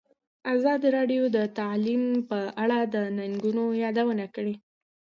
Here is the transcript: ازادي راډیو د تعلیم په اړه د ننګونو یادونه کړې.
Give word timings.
ازادي 0.55 0.87
راډیو 0.97 1.23
د 1.35 1.37
تعلیم 1.59 2.03
په 2.29 2.39
اړه 2.63 2.79
د 2.93 2.95
ننګونو 3.17 3.63
یادونه 3.83 4.25
کړې. 4.35 4.55